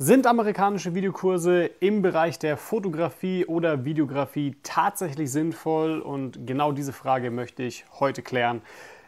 Sind 0.00 0.28
amerikanische 0.28 0.94
Videokurse 0.94 1.64
im 1.80 2.02
Bereich 2.02 2.38
der 2.38 2.56
Fotografie 2.56 3.44
oder 3.46 3.84
Videografie 3.84 4.54
tatsächlich 4.62 5.32
sinnvoll? 5.32 5.98
Und 5.98 6.46
genau 6.46 6.70
diese 6.70 6.92
Frage 6.92 7.32
möchte 7.32 7.64
ich 7.64 7.84
heute 7.98 8.22
klären, 8.22 8.62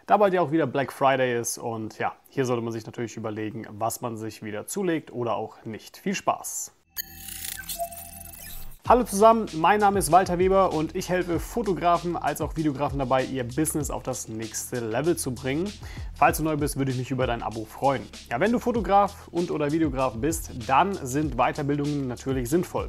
da 0.08 0.16
bald 0.16 0.34
ja 0.34 0.40
auch 0.40 0.50
wieder 0.50 0.66
Black 0.66 0.92
Friday 0.92 1.38
ist. 1.38 1.58
Und 1.58 2.00
ja, 2.00 2.16
hier 2.29 2.45
sollte 2.45 2.64
man 2.64 2.72
sich 2.72 2.84
natürlich 2.87 3.16
überlegen, 3.16 3.68
was 3.71 4.00
man 4.00 4.16
sich 4.16 4.42
wieder 4.42 4.66
zulegt 4.66 5.12
oder 5.12 5.37
auch 5.37 5.64
nicht. 5.64 5.96
Viel 5.96 6.16
Spaß! 6.16 6.74
Hallo 8.91 9.04
zusammen, 9.04 9.47
mein 9.54 9.79
Name 9.79 10.01
ist 10.01 10.11
Walter 10.11 10.41
Weber 10.41 10.72
und 10.72 10.97
ich 10.97 11.09
helfe 11.09 11.39
Fotografen 11.39 12.17
als 12.17 12.40
auch 12.40 12.57
Videografen 12.57 12.99
dabei, 12.99 13.22
ihr 13.22 13.45
Business 13.45 13.89
auf 13.89 14.03
das 14.03 14.27
nächste 14.27 14.81
Level 14.81 15.17
zu 15.17 15.33
bringen. 15.33 15.72
Falls 16.15 16.39
du 16.39 16.43
neu 16.43 16.57
bist, 16.57 16.77
würde 16.77 16.91
ich 16.91 16.98
mich 16.98 17.12
über 17.12 17.29
dein 17.29 17.45
Abo 17.45 17.66
freuen. 17.66 18.03
Ja, 18.29 18.41
wenn 18.41 18.51
du 18.51 18.59
Fotograf 18.59 19.29
und 19.30 19.53
oder 19.53 19.71
Videograf 19.71 20.15
bist, 20.16 20.51
dann 20.66 20.98
sind 21.07 21.37
Weiterbildungen 21.37 22.09
natürlich 22.09 22.51
sinnvoll. 22.51 22.89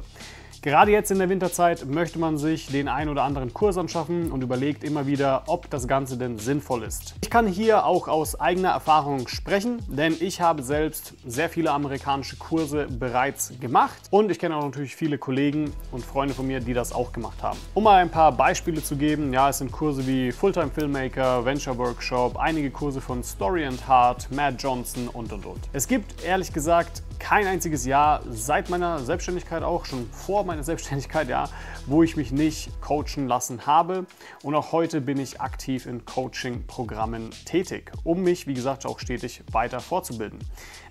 Gerade 0.64 0.92
jetzt 0.92 1.10
in 1.10 1.18
der 1.18 1.28
Winterzeit 1.28 1.86
möchte 1.86 2.20
man 2.20 2.38
sich 2.38 2.68
den 2.68 2.86
ein 2.86 3.08
oder 3.08 3.24
anderen 3.24 3.52
Kurs 3.52 3.76
anschaffen 3.76 4.30
und 4.30 4.44
überlegt 4.44 4.84
immer 4.84 5.08
wieder, 5.08 5.42
ob 5.48 5.68
das 5.70 5.88
Ganze 5.88 6.16
denn 6.16 6.38
sinnvoll 6.38 6.84
ist. 6.84 7.16
Ich 7.20 7.30
kann 7.30 7.48
hier 7.48 7.84
auch 7.84 8.06
aus 8.06 8.38
eigener 8.38 8.68
Erfahrung 8.68 9.26
sprechen, 9.26 9.80
denn 9.88 10.14
ich 10.20 10.40
habe 10.40 10.62
selbst 10.62 11.14
sehr 11.26 11.48
viele 11.48 11.72
amerikanische 11.72 12.36
Kurse 12.36 12.86
bereits 12.86 13.52
gemacht 13.58 14.02
und 14.12 14.30
ich 14.30 14.38
kenne 14.38 14.54
auch 14.54 14.62
natürlich 14.62 14.94
viele 14.94 15.18
Kollegen 15.18 15.72
und 15.90 16.04
Freunde 16.04 16.32
von 16.32 16.46
mir, 16.46 16.60
die 16.60 16.74
das 16.74 16.92
auch 16.92 17.12
gemacht 17.12 17.42
haben. 17.42 17.58
Um 17.74 17.82
mal 17.82 18.00
ein 18.00 18.10
paar 18.10 18.30
Beispiele 18.30 18.84
zu 18.84 18.94
geben, 18.94 19.32
ja, 19.32 19.48
es 19.48 19.58
sind 19.58 19.72
Kurse 19.72 20.06
wie 20.06 20.30
Fulltime 20.30 20.70
Filmmaker, 20.70 21.44
Venture 21.44 21.76
Workshop, 21.76 22.36
einige 22.38 22.70
Kurse 22.70 23.00
von 23.00 23.24
Story 23.24 23.64
and 23.64 23.88
Heart, 23.88 24.28
Matt 24.30 24.62
Johnson 24.62 25.08
und 25.08 25.32
und 25.32 25.44
und. 25.44 25.60
Es 25.72 25.88
gibt 25.88 26.22
ehrlich 26.22 26.52
gesagt 26.52 27.02
kein 27.22 27.46
einziges 27.46 27.86
Jahr 27.86 28.20
seit 28.28 28.68
meiner 28.68 28.98
Selbstständigkeit 28.98 29.62
auch, 29.62 29.84
schon 29.84 30.10
vor 30.10 30.44
meiner 30.44 30.64
Selbstständigkeit, 30.64 31.28
ja, 31.28 31.48
wo 31.86 32.02
ich 32.02 32.16
mich 32.16 32.32
nicht 32.32 32.80
coachen 32.80 33.28
lassen 33.28 33.64
habe. 33.64 34.06
Und 34.42 34.56
auch 34.56 34.72
heute 34.72 35.00
bin 35.00 35.18
ich 35.18 35.40
aktiv 35.40 35.86
in 35.86 36.04
Coaching-Programmen 36.04 37.30
tätig, 37.44 37.92
um 38.02 38.22
mich, 38.22 38.48
wie 38.48 38.54
gesagt, 38.54 38.86
auch 38.86 38.98
stetig 38.98 39.44
weiter 39.52 39.78
fortzubilden. 39.78 40.40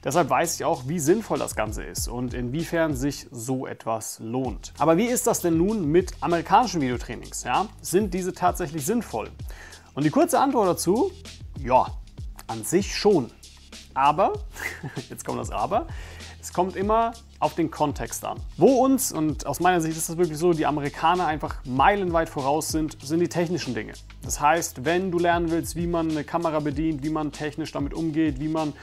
Deshalb 0.06 0.30
weiß 0.30 0.56
ich 0.56 0.64
auch, 0.64 0.88
wie 0.88 1.00
sinnvoll 1.00 1.38
das 1.38 1.54
Ganze 1.54 1.84
ist 1.84 2.08
und 2.08 2.34
inwiefern 2.34 2.96
sich 2.96 3.28
so 3.30 3.68
etwas 3.68 4.20
lohnt. 4.20 4.72
Aber 4.80 4.96
wie 4.96 5.08
ist 5.08 5.28
das 5.28 5.42
denn 5.42 5.58
nun 5.58 5.86
mit 5.92 6.14
amerikanischen 6.22 6.80
Videotrainings? 6.80 7.44
Ja? 7.44 7.68
Sind 7.82 8.14
diese 8.14 8.32
tatsächlich 8.34 8.86
sinnvoll? 8.86 9.30
Und 9.96 10.06
die 10.06 10.10
kurze 10.10 10.40
Antwort 10.40 10.70
dazu, 10.70 11.12
ja, 11.60 11.88
an 12.48 12.64
sich 12.64 12.96
schon. 12.96 13.32
Aber, 13.94 14.34
jetzt 15.10 15.26
kommt 15.26 15.40
das 15.40 15.52
Aber, 15.52 15.88
es 16.42 16.54
kommt 16.54 16.76
immer 16.76 17.14
auf 17.40 17.56
den 17.56 17.70
Kontext 17.70 18.26
an. 18.26 18.40
Wo 18.58 18.84
uns, 18.84 19.12
und 19.12 19.46
aus 19.46 19.60
meiner 19.60 19.80
Sicht 19.80 19.96
ist 19.96 20.10
das 20.10 20.18
wirklich 20.18 20.38
so, 20.38 20.54
die 20.54 20.66
Amerikaner 20.66 21.28
einfach 21.28 21.64
meilenweit 21.66 22.30
voraus 22.30 22.70
sind, 22.70 22.98
sind 23.04 23.20
die 23.20 23.30
technischen 23.30 23.76
Dinge. 23.76 23.94
Das 24.24 24.42
heißt, 24.42 24.86
wenn 24.86 25.12
du 25.12 25.20
lernen 25.20 25.52
willst, 25.52 25.76
wie 25.76 25.88
man 25.88 26.10
eine 26.10 26.24
Kamera 26.24 26.60
bedient, 26.60 27.04
wie 27.04 27.10
man 27.10 27.32
technisch 27.32 27.72
damit 27.72 27.94
umgeht, 27.94 28.40
wie 28.40 28.48
man 28.48 28.74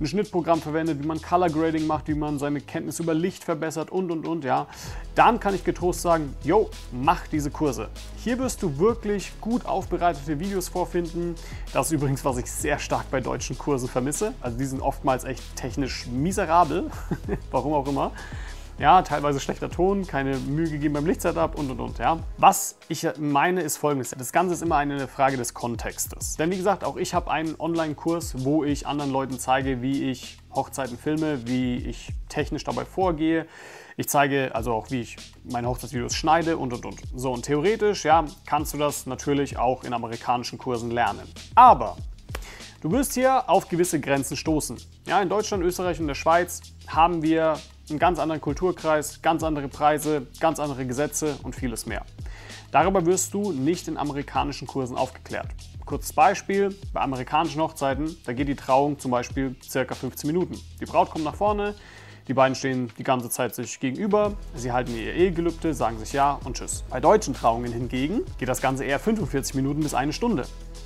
ein 0.00 0.06
Schnittprogramm 0.06 0.60
verwendet, 0.60 1.02
wie 1.02 1.06
man 1.06 1.20
Color 1.20 1.50
Grading 1.50 1.86
macht, 1.86 2.08
wie 2.08 2.14
man 2.14 2.38
seine 2.38 2.60
Kenntnis 2.60 3.00
über 3.00 3.14
Licht 3.14 3.44
verbessert 3.44 3.90
und 3.90 4.10
und 4.10 4.26
und, 4.26 4.44
ja, 4.44 4.66
dann 5.14 5.40
kann 5.40 5.54
ich 5.54 5.64
getrost 5.64 6.02
sagen, 6.02 6.34
yo, 6.42 6.70
mach 6.92 7.26
diese 7.28 7.50
Kurse. 7.50 7.88
Hier 8.16 8.38
wirst 8.38 8.62
du 8.62 8.78
wirklich 8.78 9.32
gut 9.40 9.66
aufbereitete 9.66 10.38
Videos 10.38 10.68
vorfinden. 10.68 11.34
Das 11.72 11.86
ist 11.86 11.92
übrigens, 11.92 12.24
was 12.24 12.38
ich 12.38 12.50
sehr 12.50 12.78
stark 12.78 13.10
bei 13.10 13.20
deutschen 13.20 13.56
Kursen 13.56 13.88
vermisse. 13.88 14.34
Also 14.40 14.58
die 14.58 14.66
sind 14.66 14.80
oftmals 14.80 15.24
echt 15.24 15.42
technisch 15.56 16.06
miserabel, 16.06 16.90
warum 17.50 17.72
auch 17.72 17.86
immer. 17.86 18.12
Ja, 18.76 19.02
teilweise 19.02 19.38
schlechter 19.38 19.70
Ton, 19.70 20.04
keine 20.04 20.36
Mühe 20.36 20.68
gegeben 20.68 20.94
beim 20.94 21.06
Lichtsetup 21.06 21.56
und 21.56 21.70
und 21.70 21.78
und. 21.78 21.98
Ja. 21.98 22.18
Was 22.38 22.76
ich 22.88 23.06
meine 23.18 23.60
ist 23.60 23.76
folgendes: 23.76 24.10
Das 24.10 24.32
Ganze 24.32 24.54
ist 24.54 24.62
immer 24.62 24.76
eine 24.76 25.06
Frage 25.06 25.36
des 25.36 25.54
Kontextes. 25.54 26.36
Denn 26.36 26.50
wie 26.50 26.56
gesagt, 26.56 26.82
auch 26.82 26.96
ich 26.96 27.14
habe 27.14 27.30
einen 27.30 27.54
Online-Kurs, 27.58 28.44
wo 28.44 28.64
ich 28.64 28.86
anderen 28.86 29.12
Leuten 29.12 29.38
zeige, 29.38 29.80
wie 29.80 30.10
ich 30.10 30.38
Hochzeiten 30.52 30.98
filme, 30.98 31.46
wie 31.46 31.76
ich 31.76 32.12
technisch 32.28 32.64
dabei 32.64 32.84
vorgehe. 32.84 33.46
Ich 33.96 34.08
zeige 34.08 34.52
also 34.56 34.72
auch, 34.72 34.90
wie 34.90 35.02
ich 35.02 35.16
meine 35.44 35.68
Hochzeitsvideos 35.68 36.14
schneide 36.14 36.56
und 36.56 36.72
und 36.72 36.84
und. 36.84 37.00
So, 37.14 37.32
und 37.32 37.44
theoretisch, 37.44 38.04
ja, 38.04 38.24
kannst 38.44 38.74
du 38.74 38.78
das 38.78 39.06
natürlich 39.06 39.56
auch 39.56 39.84
in 39.84 39.92
amerikanischen 39.92 40.58
Kursen 40.58 40.90
lernen. 40.90 41.22
Aber 41.54 41.96
Du 42.84 42.92
wirst 42.92 43.14
hier 43.14 43.48
auf 43.48 43.70
gewisse 43.70 43.98
Grenzen 43.98 44.36
stoßen. 44.36 44.76
Ja, 45.06 45.22
in 45.22 45.30
Deutschland, 45.30 45.64
Österreich 45.64 46.00
und 46.00 46.06
der 46.06 46.14
Schweiz 46.14 46.60
haben 46.86 47.22
wir 47.22 47.58
einen 47.88 47.98
ganz 47.98 48.18
anderen 48.18 48.42
Kulturkreis, 48.42 49.22
ganz 49.22 49.42
andere 49.42 49.68
Preise, 49.68 50.26
ganz 50.38 50.60
andere 50.60 50.84
Gesetze 50.84 51.38
und 51.44 51.54
vieles 51.54 51.86
mehr. 51.86 52.04
Darüber 52.72 53.06
wirst 53.06 53.32
du 53.32 53.52
nicht 53.52 53.88
in 53.88 53.96
amerikanischen 53.96 54.68
Kursen 54.68 54.98
aufgeklärt. 54.98 55.46
Kurzes 55.86 56.12
Beispiel, 56.12 56.76
bei 56.92 57.00
amerikanischen 57.00 57.62
Hochzeiten, 57.62 58.18
da 58.26 58.34
geht 58.34 58.48
die 58.48 58.54
Trauung 58.54 58.98
zum 58.98 59.12
Beispiel 59.12 59.56
circa 59.62 59.94
15 59.94 60.26
Minuten. 60.26 60.60
Die 60.78 60.84
Braut 60.84 61.08
kommt 61.08 61.24
nach 61.24 61.36
vorne, 61.36 61.74
die 62.28 62.34
beiden 62.34 62.54
stehen 62.54 62.92
die 62.98 63.02
ganze 63.02 63.30
Zeit 63.30 63.54
sich 63.54 63.80
gegenüber, 63.80 64.34
sie 64.54 64.72
halten 64.72 64.94
ihr 64.94 65.14
Ehegelübde, 65.14 65.72
sagen 65.72 65.98
sich 65.98 66.12
Ja 66.12 66.38
und 66.44 66.58
Tschüss. 66.58 66.84
Bei 66.90 67.00
deutschen 67.00 67.32
Trauungen 67.32 67.72
hingegen 67.72 68.20
geht 68.36 68.50
das 68.50 68.60
Ganze 68.60 68.84
eher 68.84 68.98
45 68.98 69.54
Minuten 69.54 69.80
bis 69.80 69.94
eine 69.94 70.12
Stunde. 70.12 70.44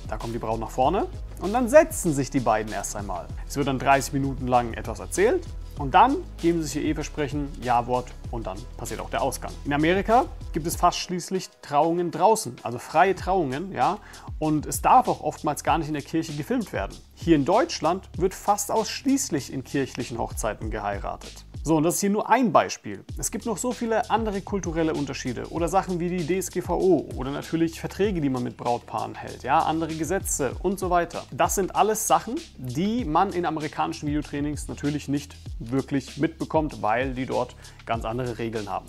Da 0.09 0.17
kommt 0.17 0.33
die 0.33 0.39
Braut 0.39 0.59
nach 0.59 0.71
vorne 0.71 1.05
und 1.39 1.53
dann 1.53 1.69
setzen 1.69 2.13
sich 2.13 2.31
die 2.31 2.39
beiden 2.39 2.73
erst 2.73 2.95
einmal. 2.95 3.27
Es 3.47 3.55
wird 3.55 3.67
dann 3.67 3.77
30 3.77 4.13
Minuten 4.13 4.47
lang 4.47 4.73
etwas 4.73 4.99
erzählt 4.99 5.45
und 5.77 5.93
dann 5.93 6.17
geben 6.41 6.61
sie 6.61 6.67
sich 6.67 6.75
ihr 6.77 6.81
Eheversprechen, 6.89 7.47
Ja-Wort 7.61 8.07
und 8.31 8.47
dann 8.47 8.57
passiert 8.75 8.99
auch 8.99 9.09
der 9.11 9.21
Ausgang. 9.21 9.51
In 9.65 9.73
Amerika 9.73 10.25
gibt 10.51 10.65
es 10.65 10.75
fast 10.75 10.97
schließlich 10.97 11.49
Trauungen 11.61 12.09
draußen, 12.09 12.55
also 12.63 12.79
freie 12.79 13.15
Trauungen, 13.15 13.71
ja, 13.71 13.99
und 14.39 14.65
es 14.65 14.81
darf 14.81 15.07
auch 15.07 15.21
oftmals 15.21 15.63
gar 15.63 15.77
nicht 15.77 15.87
in 15.87 15.93
der 15.93 16.03
Kirche 16.03 16.33
gefilmt 16.33 16.73
werden. 16.73 16.97
Hier 17.13 17.35
in 17.35 17.45
Deutschland 17.45 18.09
wird 18.17 18.33
fast 18.33 18.71
ausschließlich 18.71 19.53
in 19.53 19.63
kirchlichen 19.63 20.17
Hochzeiten 20.17 20.71
geheiratet. 20.71 21.45
So, 21.69 21.77
und 21.77 21.83
das 21.83 21.93
ist 21.93 22.01
hier 22.01 22.09
nur 22.09 22.27
ein 22.27 22.51
Beispiel. 22.51 23.03
Es 23.19 23.29
gibt 23.29 23.45
noch 23.45 23.59
so 23.59 23.71
viele 23.71 24.09
andere 24.09 24.41
kulturelle 24.41 24.91
Unterschiede 24.91 25.51
oder 25.51 25.67
Sachen 25.67 25.99
wie 25.99 26.09
die 26.09 26.25
DSGVO 26.25 27.09
oder 27.15 27.29
natürlich 27.29 27.79
Verträge, 27.79 28.21
die 28.21 28.29
man 28.29 28.41
mit 28.41 28.57
Brautpaaren 28.57 29.13
hält, 29.13 29.43
ja, 29.43 29.59
andere 29.59 29.93
Gesetze 29.93 30.53
und 30.63 30.79
so 30.79 30.89
weiter. 30.89 31.25
Das 31.29 31.53
sind 31.53 31.75
alles 31.75 32.07
Sachen, 32.07 32.37
die 32.57 33.05
man 33.05 33.33
in 33.33 33.45
amerikanischen 33.45 34.07
Videotrainings 34.07 34.67
natürlich 34.67 35.09
nicht 35.09 35.35
wirklich 35.59 36.17
mitbekommt, 36.17 36.81
weil 36.81 37.13
die 37.13 37.27
dort 37.27 37.55
ganz 37.85 38.03
andere 38.03 38.39
Regeln 38.39 38.67
haben. 38.67 38.87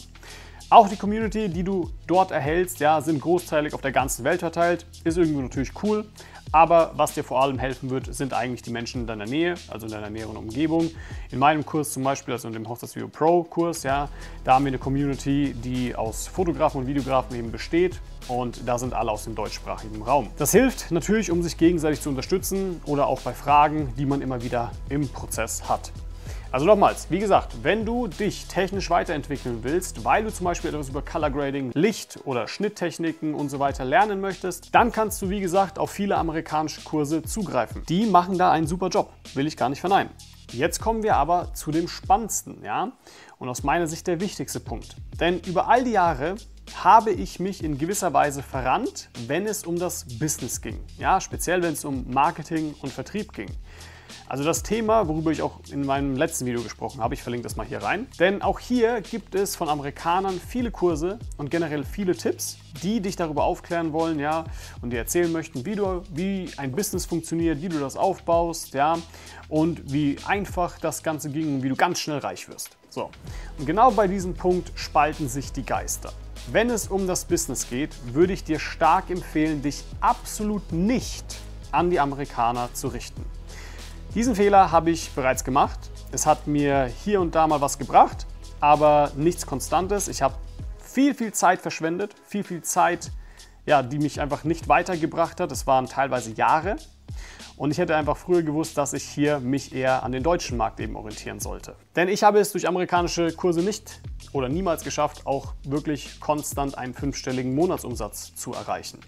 Auch 0.71 0.89
die 0.89 0.97
Community, 0.97 1.51
die 1.51 1.65
du 1.65 1.91
dort 2.07 2.31
erhältst, 2.31 2.81
ja, 2.81 3.03
sind 3.03 3.21
großteilig 3.21 3.75
auf 3.75 3.83
der 3.83 3.93
ganzen 3.93 4.25
Welt 4.25 4.41
verteilt. 4.41 4.87
Ist 5.05 5.19
irgendwie 5.19 5.43
natürlich 5.43 5.73
cool. 5.83 6.07
Aber 6.53 6.93
was 6.97 7.15
dir 7.15 7.23
vor 7.23 7.41
allem 7.43 7.59
helfen 7.59 7.91
wird, 7.91 8.13
sind 8.13 8.35
eigentlich 8.35 8.63
die 8.63 8.71
Menschen 8.71 9.03
in 9.03 9.07
deiner 9.07 9.27
Nähe, 9.27 9.55
also 9.69 9.87
in 9.87 9.93
deiner 9.93 10.11
näheren 10.11 10.37
Umgebung. 10.37 10.91
In 11.31 11.39
meinem 11.39 11.65
Kurs 11.65 11.93
zum 11.93 12.03
Beispiel, 12.03 12.35
also 12.35 12.49
in 12.49 12.55
dem 12.55 12.69
Hochzeitsvideo 12.69 13.09
Pro 13.09 13.45
Kurs, 13.45 13.85
ja, 13.85 14.09
da 14.43 14.55
haben 14.55 14.65
wir 14.65 14.71
eine 14.71 14.79
Community, 14.79 15.55
die 15.55 15.95
aus 15.95 16.27
Fotografen 16.27 16.81
und 16.81 16.87
Videografen 16.89 17.37
eben 17.37 17.53
besteht 17.53 18.01
und 18.27 18.67
da 18.67 18.79
sind 18.79 18.95
alle 18.95 19.13
aus 19.13 19.25
dem 19.25 19.37
deutschsprachigen 19.37 20.03
Raum. 20.03 20.29
Das 20.39 20.51
hilft 20.51 20.91
natürlich, 20.91 21.31
um 21.31 21.43
sich 21.43 21.57
gegenseitig 21.57 22.01
zu 22.01 22.09
unterstützen 22.09 22.81
oder 22.85 23.07
auch 23.07 23.21
bei 23.21 23.33
Fragen, 23.33 23.93
die 23.97 24.07
man 24.07 24.21
immer 24.21 24.43
wieder 24.43 24.73
im 24.89 25.09
Prozess 25.09 25.69
hat. 25.69 25.93
Also 26.53 26.67
nochmals, 26.67 27.09
wie 27.11 27.21
gesagt, 27.21 27.63
wenn 27.63 27.85
du 27.85 28.09
dich 28.09 28.47
technisch 28.47 28.91
weiterentwickeln 28.91 29.61
willst, 29.63 30.05
weil 30.05 30.25
du 30.25 30.33
zum 30.33 30.47
Beispiel 30.47 30.71
etwas 30.71 30.89
über 30.89 31.01
Color 31.01 31.31
Grading, 31.31 31.71
Licht 31.75 32.19
oder 32.25 32.49
Schnitttechniken 32.49 33.35
und 33.35 33.51
so 33.51 33.61
weiter 33.61 33.85
lernen 33.85 34.21
möchtest, 34.21 34.75
dann 34.75 34.91
kannst 34.91 35.23
du 35.23 35.31
wie 35.31 35.39
gesagt 35.39 35.79
auf 35.79 35.93
viele 35.93 36.17
amerikanische 36.17 36.81
Kurse 36.81 37.23
zugreifen. 37.23 37.85
Die 37.89 38.05
machen 38.05 38.37
da 38.37 38.51
einen 38.51 38.67
super 38.67 38.89
Job, 38.89 39.13
will 39.35 39.47
ich 39.47 39.57
gar 39.57 39.69
nicht 39.69 39.79
verneinen. 39.79 40.11
Jetzt 40.51 40.81
kommen 40.81 41.05
wir 41.05 41.15
aber 41.15 41.55
zu 41.55 41.71
dem 41.71 41.87
Spannendsten, 41.87 42.65
ja? 42.65 42.91
Und 43.39 43.49
aus 43.49 43.63
meiner 43.63 43.87
Sicht 43.87 44.09
der 44.09 44.21
wichtigste 44.21 44.59
Punkt. 44.59 44.97
Denn 45.21 45.39
über 45.47 45.69
all 45.69 45.85
die 45.85 45.93
Jahre 45.93 46.35
habe 46.75 47.13
ich 47.13 47.39
mich 47.39 47.63
in 47.63 47.79
gewisser 47.79 48.13
Weise 48.13 48.43
verrannt, 48.43 49.09
wenn 49.29 49.47
es 49.47 49.65
um 49.65 49.79
das 49.79 50.19
Business 50.19 50.61
ging. 50.61 50.81
Ja, 50.99 51.21
speziell 51.21 51.63
wenn 51.63 51.75
es 51.75 51.85
um 51.85 52.11
Marketing 52.11 52.75
und 52.83 52.93
Vertrieb 52.93 53.33
ging. 53.33 53.51
Also 54.29 54.45
das 54.45 54.63
Thema, 54.63 55.09
worüber 55.09 55.31
ich 55.31 55.43
auch 55.43 55.61
in 55.71 55.85
meinem 55.85 56.17
letzten 56.17 56.47
Video 56.47 56.63
gesprochen 56.63 57.01
habe, 57.01 57.15
ich 57.15 57.23
verlinke 57.23 57.45
das 57.45 57.57
mal 57.57 57.67
hier 57.67 57.83
rein. 57.83 58.07
Denn 58.19 58.43
auch 58.43 58.59
hier 58.59 59.01
gibt 59.01 59.35
es 59.35 59.57
von 59.57 59.69
Amerikanern 59.69 60.41
viele 60.41 60.71
Kurse 60.71 61.19
und 61.37 61.51
generell 61.51 61.85
viele 61.85 62.17
Tipps, 62.17 62.59
die 62.83 63.01
dich 63.01 63.17
darüber 63.17 63.45
aufklären 63.45 63.93
wollen, 63.93 64.19
ja, 64.19 64.45
und 64.83 64.91
dir 64.91 64.99
erzählen 64.99 65.31
möchten, 65.31 65.67
wie 65.67 65.75
du, 65.75 66.03
wie 66.11 66.51
ein 66.57 66.73
Business 66.73 67.07
funktioniert, 67.07 67.63
wie 67.63 67.69
du 67.69 67.79
das 67.79 67.97
aufbaust, 67.97 68.75
ja, 68.75 68.99
und 69.49 69.93
wie 69.93 70.17
einfach 70.27 70.79
das 70.79 71.03
Ganze 71.03 71.31
ging 71.31 71.57
und 71.57 71.63
wie 71.63 71.69
du 71.69 71.77
ganz 71.77 71.99
schnell 71.99 72.19
reich 72.19 72.49
wirst. 72.49 72.77
So. 72.89 73.11
Und 73.59 73.67
genau 73.67 73.91
bei 73.91 74.07
diesem 74.07 74.35
Punkt 74.35 74.73
spalten 74.75 75.29
sich 75.29 75.53
die 75.53 75.65
Geister. 75.65 76.13
Wenn 76.51 76.71
es 76.71 76.89
um 76.89 77.07
das 77.07 77.25
Business 77.25 77.69
geht, 77.69 77.91
würde 78.13 78.33
ich 78.33 78.45
dir 78.45 78.59
stark 78.59 79.11
empfehlen, 79.11 79.63
dich 79.63 79.85
absolut 80.01 80.73
nicht 80.73 81.25
an 81.71 81.91
die 81.91 82.01
Amerikaner 82.01 82.73
zu 82.73 82.89
richten. 82.89 83.25
Diesen 84.15 84.35
Fehler 84.35 84.73
habe 84.73 84.91
ich 84.91 85.13
bereits 85.13 85.45
gemacht 85.45 85.79
Es 86.11 86.27
hat 86.27 86.49
mir 86.49 86.87
hier 86.87 87.21
und 87.21 87.37
da 87.37 87.47
mal 87.47 87.61
was 87.61 87.79
gebracht, 87.79 88.27
aber 88.59 89.13
nichts 89.15 89.47
Konstantes. 89.47 90.09
Ich 90.09 90.21
habe 90.21 90.35
viel, 90.81 91.15
viel 91.15 91.33
Zeit 91.33 91.61
verschwendet, 91.61 92.17
viel, 92.27 92.43
viel 92.43 92.63
Zeit, 92.63 93.13
ja, 93.67 93.85
die 93.85 94.01
mich 94.01 94.21
einfach 94.21 94.43
nicht 94.43 94.67
weitergebracht 94.67 95.39
hat. 95.39 95.53
Es 95.53 95.69
waren 95.69 95.87
teilweise 95.87 96.33
Jahre. 96.33 96.77
Und 97.57 97.71
ich 97.71 97.79
hätte 97.79 97.95
einfach 97.95 98.17
früher 98.17 98.43
gewusst, 98.43 98.77
dass 98.79 98.95
ich 98.95 99.05
hier 99.05 99.39
mich 99.39 99.73
eher 99.73 100.03
an 100.03 100.11
den 100.11 100.25
deutschen 100.25 100.57
Markt 100.57 100.81
eben 100.81 100.97
orientieren 100.97 101.39
sollte. 101.39 101.77
Denn 101.95 102.09
ich 102.09 102.25
habe 102.25 102.41
es 102.41 102.51
durch 102.51 102.67
amerikanische 102.67 103.33
Kurse 103.33 103.61
nicht 103.61 104.01
oder 104.33 104.49
niemals 104.49 104.83
geschafft, 104.83 105.25
auch 105.25 105.55
wirklich 105.63 106.19
konstant 106.19 106.77
einen 106.77 106.95
fünfstelligen 106.95 107.55
Monatsumsatz 107.55 108.35
zu 108.35 108.55
erreichen. 108.55 108.99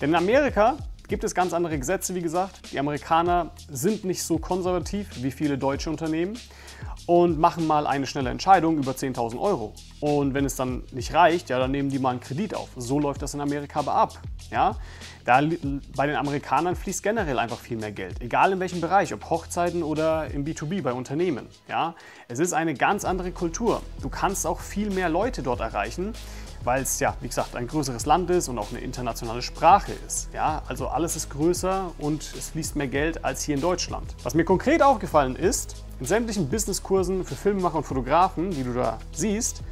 Denn 0.00 0.10
in 0.10 0.16
Amerika 0.16 0.76
gibt 1.10 1.24
es 1.24 1.34
ganz 1.34 1.52
andere 1.52 1.76
Gesetze, 1.76 2.14
wie 2.14 2.22
gesagt. 2.22 2.72
Die 2.72 2.78
Amerikaner 2.78 3.50
sind 3.68 4.04
nicht 4.04 4.22
so 4.22 4.38
konservativ 4.38 5.08
wie 5.24 5.32
viele 5.32 5.58
deutsche 5.58 5.90
Unternehmen 5.90 6.38
und 7.06 7.36
machen 7.36 7.66
mal 7.66 7.88
eine 7.88 8.06
schnelle 8.06 8.30
Entscheidung 8.30 8.78
über 8.78 8.92
10.000 8.92 9.40
Euro. 9.40 9.74
Und 9.98 10.34
wenn 10.34 10.44
es 10.44 10.54
dann 10.54 10.84
nicht 10.92 11.12
reicht, 11.12 11.50
ja, 11.50 11.58
dann 11.58 11.72
nehmen 11.72 11.90
die 11.90 11.98
mal 11.98 12.10
einen 12.10 12.20
Kredit 12.20 12.54
auf. 12.54 12.68
So 12.76 13.00
läuft 13.00 13.22
das 13.22 13.34
in 13.34 13.40
Amerika 13.40 13.80
aber 13.80 13.94
ab. 13.94 14.20
Ja? 14.52 14.76
Da, 15.24 15.42
bei 15.96 16.06
den 16.06 16.14
Amerikanern 16.14 16.76
fließt 16.76 17.02
generell 17.02 17.40
einfach 17.40 17.58
viel 17.58 17.76
mehr 17.76 17.90
Geld, 17.90 18.22
egal 18.22 18.52
in 18.52 18.60
welchem 18.60 18.80
Bereich, 18.80 19.12
ob 19.12 19.28
Hochzeiten 19.28 19.82
oder 19.82 20.30
im 20.30 20.44
B2B 20.44 20.80
bei 20.80 20.92
Unternehmen. 20.92 21.48
Ja? 21.68 21.96
Es 22.28 22.38
ist 22.38 22.52
eine 22.52 22.74
ganz 22.74 23.04
andere 23.04 23.32
Kultur. 23.32 23.82
Du 24.00 24.10
kannst 24.10 24.46
auch 24.46 24.60
viel 24.60 24.90
mehr 24.90 25.08
Leute 25.08 25.42
dort 25.42 25.58
erreichen 25.58 26.14
weil 26.64 26.82
es 26.82 27.00
ja, 27.00 27.16
wie 27.20 27.28
gesagt, 27.28 27.56
ein 27.56 27.66
größeres 27.66 28.06
Land 28.06 28.30
ist 28.30 28.48
und 28.48 28.58
auch 28.58 28.70
eine 28.70 28.80
internationale 28.80 29.42
Sprache 29.42 29.92
ist. 30.06 30.28
Ja, 30.32 30.62
also 30.66 30.88
alles 30.88 31.16
ist 31.16 31.30
größer 31.30 31.92
und 31.98 32.22
es 32.36 32.50
fließt 32.50 32.76
mehr 32.76 32.88
Geld 32.88 33.24
als 33.24 33.42
hier 33.42 33.54
in 33.54 33.60
Deutschland. 33.60 34.14
Was 34.22 34.34
mir 34.34 34.44
konkret 34.44 34.82
aufgefallen 34.82 35.36
ist, 35.36 35.84
in 35.98 36.06
sämtlichen 36.06 36.48
Businesskursen 36.48 37.24
für 37.24 37.34
Filmemacher 37.34 37.78
und 37.78 37.84
Fotografen, 37.84 38.50
die 38.50 38.64
du 38.64 38.72
da 38.72 38.98
siehst, 39.12 39.62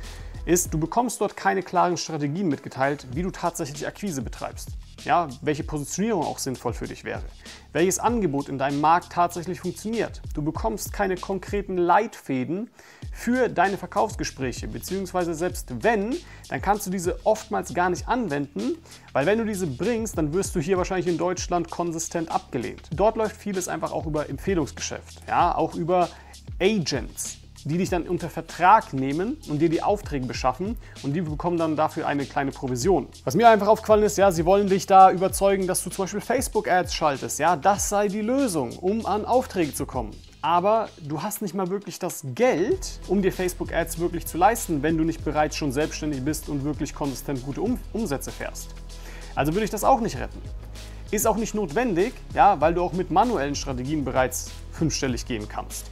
ist, 0.49 0.73
du 0.73 0.79
bekommst 0.79 1.21
dort 1.21 1.37
keine 1.37 1.63
klaren 1.63 1.99
Strategien 1.99 2.49
mitgeteilt, 2.49 3.07
wie 3.13 3.23
du 3.23 3.31
tatsächlich 3.31 3.87
Akquise 3.87 4.23
betreibst. 4.23 4.71
Ja, 5.05 5.29
welche 5.43 5.63
Positionierung 5.63 6.25
auch 6.25 6.39
sinnvoll 6.39 6.73
für 6.73 6.87
dich 6.87 7.05
wäre. 7.05 7.23
Welches 7.73 7.99
Angebot 7.99 8.49
in 8.49 8.57
deinem 8.57 8.81
Markt 8.81 9.13
tatsächlich 9.13 9.61
funktioniert. 9.61 10.23
Du 10.35 10.43
bekommst 10.43 10.93
keine 10.93 11.17
konkreten 11.17 11.77
Leitfäden 11.77 12.71
für 13.13 13.49
deine 13.51 13.77
Verkaufsgespräche, 13.77 14.69
beziehungsweise 14.69 15.35
selbst 15.35 15.85
wenn, 15.85 16.17
dann 16.49 16.63
kannst 16.63 16.87
du 16.87 16.91
diese 16.91 17.25
oftmals 17.27 17.75
gar 17.75 17.91
nicht 17.91 18.09
anwenden, 18.09 18.79
weil 19.13 19.27
wenn 19.27 19.39
du 19.39 19.45
diese 19.45 19.67
bringst, 19.67 20.17
dann 20.17 20.33
wirst 20.33 20.57
du 20.57 20.61
hier 20.61 20.79
wahrscheinlich 20.79 21.09
in 21.09 21.19
Deutschland 21.19 21.71
konsistent 21.71 22.31
abgelehnt. 22.31 22.89
Dort 22.95 23.19
läuft 23.19 23.37
vieles 23.37 23.69
einfach 23.69 23.93
auch 23.93 24.07
über 24.07 24.31
Empfehlungsgeschäft, 24.31 25.21
ja, 25.29 25.55
auch 25.55 25.75
über 25.75 26.09
Agents 26.59 27.39
die 27.69 27.79
dich 27.79 27.91
dann 27.91 28.09
unter 28.09 28.31
Vertrag 28.31 28.93
nehmen 28.93 29.37
und 29.49 29.61
dir 29.61 29.69
die 29.69 29.83
Aufträge 29.83 30.27
beschaffen 30.27 30.77
und 31.03 31.13
die 31.13 31.21
bekommen 31.21 31.59
dann 31.59 31.77
dafür 31.77 32.07
eine 32.07 32.25
kleine 32.25 32.51
Provision. 32.51 33.09
Was 33.25 33.35
mir 33.35 33.49
einfach 33.49 33.69
aufgefallen 33.69 34.03
ist, 34.03 34.17
ja, 34.17 34.33
sie 34.33 34.45
wollen 34.45 34.69
dich 34.69 34.87
da 34.87 35.11
überzeugen, 35.11 35.67
dass 35.67 35.85
du 35.85 35.91
zum 35.91 36.05
Beispiel 36.05 36.21
Facebook-Ads 36.21 36.95
schaltest. 36.95 37.39
Ja, 37.39 37.57
das 37.57 37.89
sei 37.89 38.09
die 38.09 38.23
Lösung, 38.23 38.77
um 38.79 39.05
an 39.05 39.25
Aufträge 39.25 39.75
zu 39.75 39.87
kommen. 39.87 40.11
Aber 40.41 40.89
du 41.07 41.23
hast 41.23 41.43
nicht 41.43 41.55
mal 41.55 41.69
wirklich 41.69 41.99
das 41.99 42.23
Geld, 42.35 43.01
um 43.09 43.23
dir 43.23 43.33
Facebook-Ads 43.33 43.99
wirklich 43.99 44.25
zu 44.25 44.39
leisten, 44.39 44.83
wenn 44.83 44.97
du 44.97 45.05
nicht 45.05 45.25
bereits 45.25 45.57
schon 45.57 45.73
selbstständig 45.73 46.25
bist 46.25 46.49
und 46.49 46.65
wirklich 46.65 46.95
konsistent 46.95 47.45
gute 47.45 47.61
um 47.61 47.79
Umsätze 47.93 48.31
fährst. 48.31 48.69
Also 49.35 49.53
würde 49.53 49.65
ich 49.65 49.71
das 49.71 49.85
auch 49.85 50.01
nicht 50.01 50.17
retten. 50.17 50.41
Ist 51.11 51.27
auch 51.27 51.37
nicht 51.37 51.55
notwendig, 51.55 52.15
ja, 52.35 52.61
weil 52.61 52.75
du 52.75 52.83
auch 52.83 52.93
mit 52.93 53.11
manuellen 53.11 53.55
Strategien 53.55 54.05
bereits 54.05 54.51
fünfstellig 54.73 55.27
gehen 55.27 55.49
kannst. 55.49 55.91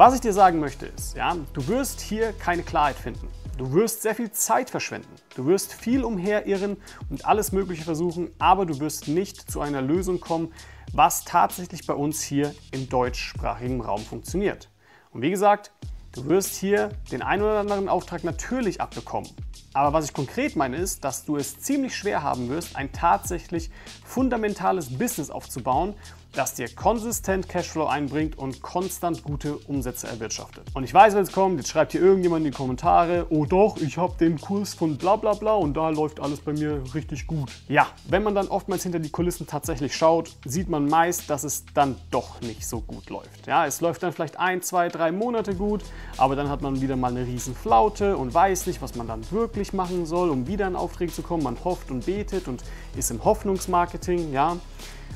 Was 0.00 0.14
ich 0.14 0.22
dir 0.22 0.32
sagen 0.32 0.60
möchte 0.60 0.86
ist, 0.86 1.14
ja, 1.14 1.36
du 1.52 1.68
wirst 1.68 2.00
hier 2.00 2.32
keine 2.32 2.62
Klarheit 2.62 2.96
finden. 2.96 3.28
Du 3.58 3.70
wirst 3.74 4.00
sehr 4.00 4.14
viel 4.14 4.30
Zeit 4.30 4.70
verschwenden. 4.70 5.14
Du 5.34 5.44
wirst 5.44 5.74
viel 5.74 6.04
umherirren 6.04 6.78
und 7.10 7.26
alles 7.26 7.52
Mögliche 7.52 7.84
versuchen, 7.84 8.30
aber 8.38 8.64
du 8.64 8.80
wirst 8.80 9.08
nicht 9.08 9.50
zu 9.50 9.60
einer 9.60 9.82
Lösung 9.82 10.18
kommen, 10.18 10.54
was 10.94 11.26
tatsächlich 11.26 11.86
bei 11.86 11.92
uns 11.92 12.22
hier 12.22 12.54
im 12.70 12.88
deutschsprachigen 12.88 13.82
Raum 13.82 14.00
funktioniert. 14.00 14.70
Und 15.12 15.20
wie 15.20 15.28
gesagt, 15.28 15.70
du 16.12 16.24
wirst 16.30 16.54
hier 16.54 16.92
den 17.12 17.20
einen 17.20 17.42
oder 17.42 17.58
anderen 17.58 17.90
Auftrag 17.90 18.24
natürlich 18.24 18.80
abbekommen. 18.80 19.28
Aber 19.74 19.92
was 19.92 20.06
ich 20.06 20.14
konkret 20.14 20.56
meine 20.56 20.78
ist, 20.78 21.04
dass 21.04 21.26
du 21.26 21.36
es 21.36 21.60
ziemlich 21.60 21.94
schwer 21.94 22.22
haben 22.22 22.48
wirst, 22.48 22.74
ein 22.74 22.90
tatsächlich 22.90 23.70
fundamentales 24.06 24.96
Business 24.96 25.28
aufzubauen, 25.28 25.94
das 26.32 26.54
dir 26.54 26.68
konsistent 26.68 27.48
Cashflow 27.48 27.86
einbringt 27.86 28.38
und 28.38 28.62
konstant 28.62 29.24
gute 29.24 29.56
Umsätze 29.56 30.06
erwirtschaftet. 30.06 30.64
Und 30.74 30.84
ich 30.84 30.94
weiß, 30.94 31.14
wenn 31.14 31.22
es 31.22 31.32
kommt, 31.32 31.58
jetzt 31.58 31.70
schreibt 31.70 31.92
hier 31.92 32.00
irgendjemand 32.00 32.44
in 32.44 32.52
die 32.52 32.56
Kommentare, 32.56 33.26
oh 33.30 33.44
doch, 33.46 33.78
ich 33.78 33.98
habe 33.98 34.14
den 34.18 34.40
Kurs 34.40 34.74
von 34.74 34.96
bla 34.96 35.16
bla 35.16 35.34
bla 35.34 35.54
und 35.54 35.74
da 35.74 35.88
läuft 35.88 36.20
alles 36.20 36.40
bei 36.40 36.52
mir 36.52 36.82
richtig 36.94 37.26
gut. 37.26 37.50
Ja, 37.68 37.88
wenn 38.08 38.22
man 38.22 38.34
dann 38.34 38.48
oftmals 38.48 38.84
hinter 38.84 39.00
die 39.00 39.10
Kulissen 39.10 39.46
tatsächlich 39.46 39.96
schaut, 39.96 40.30
sieht 40.44 40.68
man 40.68 40.86
meist, 40.86 41.28
dass 41.30 41.42
es 41.42 41.64
dann 41.74 41.96
doch 42.10 42.40
nicht 42.42 42.66
so 42.66 42.80
gut 42.80 43.10
läuft. 43.10 43.46
Ja, 43.46 43.66
es 43.66 43.80
läuft 43.80 44.02
dann 44.02 44.12
vielleicht 44.12 44.38
ein, 44.38 44.62
zwei, 44.62 44.88
drei 44.88 45.10
Monate 45.10 45.54
gut, 45.54 45.82
aber 46.16 46.36
dann 46.36 46.48
hat 46.48 46.62
man 46.62 46.80
wieder 46.80 46.96
mal 46.96 47.10
eine 47.10 47.26
riesen 47.26 47.54
Flaute 47.54 48.16
und 48.16 48.32
weiß 48.32 48.66
nicht, 48.66 48.80
was 48.82 48.94
man 48.94 49.08
dann 49.08 49.28
wirklich 49.32 49.72
machen 49.72 50.06
soll, 50.06 50.30
um 50.30 50.46
wieder 50.46 50.68
in 50.68 50.76
Aufträge 50.76 51.12
zu 51.12 51.22
kommen. 51.22 51.42
Man 51.42 51.56
hofft 51.64 51.90
und 51.90 52.06
betet 52.06 52.46
und 52.46 52.62
ist 52.96 53.10
im 53.10 53.24
Hoffnungsmarketing, 53.24 54.32
ja. 54.32 54.56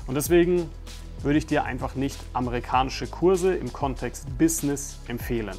Und 0.07 0.17
deswegen 0.17 0.71
würde 1.25 1.39
ich 1.39 1.47
dir 1.47 1.65
einfach 1.65 1.95
nicht 1.95 2.19
amerikanische 2.33 3.07
Kurse 3.07 3.55
im 3.55 3.73
Kontext 3.73 4.27
Business 4.39 4.99
empfehlen. 5.09 5.57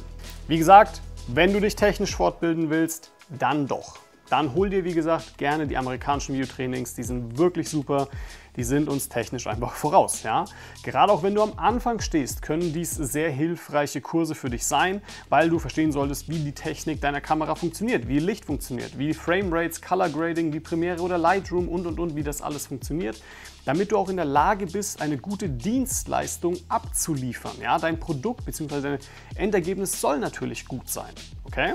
Wie 0.48 0.58
gesagt, 0.58 1.02
wenn 1.28 1.52
du 1.52 1.60
dich 1.60 1.76
technisch 1.76 2.14
fortbilden 2.14 2.70
willst, 2.70 3.10
dann 3.28 3.66
doch 3.66 3.98
dann 4.28 4.54
hol 4.54 4.70
dir, 4.70 4.84
wie 4.84 4.92
gesagt, 4.92 5.38
gerne 5.38 5.66
die 5.66 5.76
amerikanischen 5.76 6.34
Videotrainings. 6.34 6.94
Die 6.94 7.02
sind 7.02 7.38
wirklich 7.38 7.68
super. 7.68 8.08
Die 8.56 8.64
sind 8.64 8.88
uns 8.88 9.08
technisch 9.08 9.46
einfach 9.46 9.72
voraus. 9.74 10.22
Ja? 10.22 10.46
Gerade 10.82 11.12
auch 11.12 11.22
wenn 11.22 11.34
du 11.34 11.42
am 11.42 11.52
Anfang 11.56 12.00
stehst, 12.00 12.42
können 12.42 12.72
dies 12.72 12.92
sehr 12.92 13.30
hilfreiche 13.30 14.00
Kurse 14.00 14.34
für 14.34 14.50
dich 14.50 14.66
sein, 14.66 15.02
weil 15.28 15.50
du 15.50 15.58
verstehen 15.58 15.92
solltest, 15.92 16.28
wie 16.28 16.38
die 16.38 16.52
Technik 16.52 17.00
deiner 17.00 17.20
Kamera 17.20 17.54
funktioniert, 17.54 18.08
wie 18.08 18.18
Licht 18.18 18.46
funktioniert, 18.46 18.98
wie 18.98 19.14
Frame 19.14 19.52
Rates, 19.52 19.80
Color 19.82 20.08
Grading, 20.08 20.52
wie 20.52 20.60
Premiere 20.60 21.00
oder 21.00 21.18
Lightroom 21.18 21.68
und 21.68 21.86
und 21.86 22.00
und, 22.00 22.16
wie 22.16 22.22
das 22.22 22.40
alles 22.42 22.66
funktioniert, 22.66 23.20
damit 23.64 23.92
du 23.92 23.98
auch 23.98 24.08
in 24.08 24.16
der 24.16 24.24
Lage 24.24 24.66
bist, 24.66 25.02
eine 25.02 25.18
gute 25.18 25.48
Dienstleistung 25.48 26.56
abzuliefern. 26.68 27.56
Ja? 27.60 27.78
Dein 27.78 28.00
Produkt 28.00 28.44
bzw. 28.44 28.80
dein 28.80 28.98
Endergebnis 29.34 30.00
soll 30.00 30.18
natürlich 30.18 30.66
gut 30.66 30.88
sein. 30.88 31.12
Okay? 31.44 31.74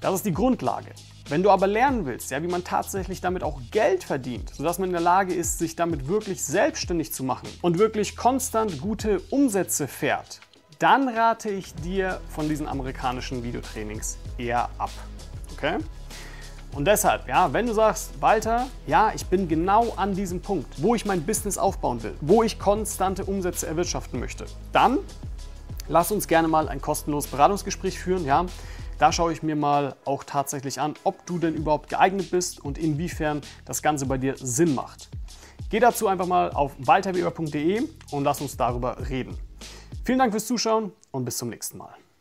Das 0.00 0.14
ist 0.14 0.26
die 0.26 0.32
Grundlage. 0.32 0.90
Wenn 1.28 1.42
du 1.42 1.50
aber 1.50 1.66
lernen 1.66 2.06
willst, 2.06 2.30
ja, 2.30 2.42
wie 2.42 2.46
man 2.46 2.64
tatsächlich 2.64 3.20
damit 3.20 3.42
auch 3.42 3.60
Geld 3.70 4.04
verdient, 4.04 4.54
sodass 4.54 4.78
man 4.78 4.88
in 4.88 4.92
der 4.92 5.02
Lage 5.02 5.34
ist, 5.34 5.58
sich 5.58 5.76
damit 5.76 6.08
wirklich 6.08 6.42
selbstständig 6.42 7.12
zu 7.12 7.24
machen 7.24 7.48
und 7.62 7.78
wirklich 7.78 8.16
konstant 8.16 8.80
gute 8.80 9.20
Umsätze 9.30 9.88
fährt, 9.88 10.40
dann 10.78 11.08
rate 11.08 11.50
ich 11.50 11.74
dir 11.74 12.20
von 12.30 12.48
diesen 12.48 12.68
amerikanischen 12.68 13.42
Videotrainings 13.42 14.16
eher 14.38 14.70
ab. 14.78 14.90
Okay? 15.52 15.78
Und 16.74 16.84
deshalb, 16.84 17.26
ja, 17.26 17.52
wenn 17.52 17.66
du 17.66 17.72
sagst, 17.72 18.12
Walter, 18.20 18.68
ja, 18.86 19.12
ich 19.14 19.26
bin 19.26 19.48
genau 19.48 19.94
an 19.96 20.14
diesem 20.14 20.40
Punkt, 20.40 20.80
wo 20.80 20.94
ich 20.94 21.04
mein 21.04 21.24
Business 21.24 21.58
aufbauen 21.58 22.02
will, 22.04 22.14
wo 22.20 22.44
ich 22.44 22.58
konstante 22.58 23.24
Umsätze 23.24 23.66
erwirtschaften 23.66 24.20
möchte, 24.20 24.46
dann 24.72 24.98
lass 25.88 26.12
uns 26.12 26.28
gerne 26.28 26.46
mal 26.46 26.68
ein 26.68 26.80
kostenloses 26.80 27.30
Beratungsgespräch 27.30 27.98
führen, 27.98 28.24
ja. 28.24 28.46
Da 28.98 29.12
schaue 29.12 29.32
ich 29.32 29.44
mir 29.44 29.54
mal 29.54 29.94
auch 30.04 30.24
tatsächlich 30.24 30.80
an, 30.80 30.94
ob 31.04 31.24
du 31.24 31.38
denn 31.38 31.54
überhaupt 31.54 31.88
geeignet 31.88 32.32
bist 32.32 32.58
und 32.64 32.78
inwiefern 32.78 33.40
das 33.64 33.80
Ganze 33.80 34.06
bei 34.06 34.18
dir 34.18 34.36
Sinn 34.36 34.74
macht. 34.74 35.08
Geh 35.70 35.78
dazu 35.78 36.08
einfach 36.08 36.26
mal 36.26 36.50
auf 36.50 36.72
walterweber.de 36.78 37.88
und 38.10 38.24
lass 38.24 38.40
uns 38.40 38.56
darüber 38.56 39.08
reden. 39.08 39.38
Vielen 40.04 40.18
Dank 40.18 40.32
fürs 40.32 40.46
Zuschauen 40.46 40.92
und 41.12 41.24
bis 41.24 41.36
zum 41.36 41.50
nächsten 41.50 41.78
Mal. 41.78 41.94